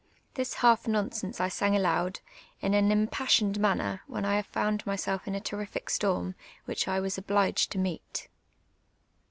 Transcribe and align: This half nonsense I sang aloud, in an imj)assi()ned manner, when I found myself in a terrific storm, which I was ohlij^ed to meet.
This 0.33 0.55
half 0.55 0.87
nonsense 0.87 1.39
I 1.39 1.47
sang 1.47 1.75
aloud, 1.75 2.21
in 2.59 2.73
an 2.73 2.89
imj)assi()ned 2.89 3.59
manner, 3.59 4.01
when 4.07 4.25
I 4.25 4.41
found 4.41 4.83
myself 4.83 5.27
in 5.27 5.35
a 5.35 5.39
terrific 5.39 5.91
storm, 5.91 6.33
which 6.65 6.87
I 6.87 6.99
was 6.99 7.19
ohlij^ed 7.19 7.67
to 7.69 7.77
meet. 7.77 8.27